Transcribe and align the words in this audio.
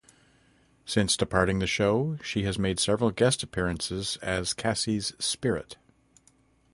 Since 0.83 1.15
departing 1.15 1.59
the 1.59 1.67
show, 1.67 2.17
she 2.23 2.41
has 2.41 2.57
made 2.57 2.79
several 2.79 3.11
guest 3.11 3.43
appearances 3.43 4.17
as 4.23 4.51
Cassie's 4.51 5.13
spirit. 5.23 5.75